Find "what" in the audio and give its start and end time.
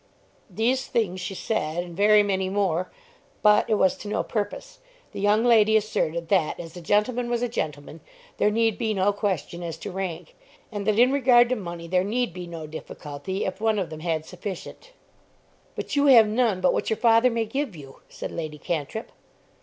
16.73-16.89